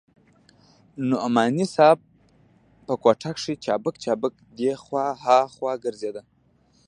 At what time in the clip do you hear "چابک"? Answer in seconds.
3.65-3.95, 4.03-4.33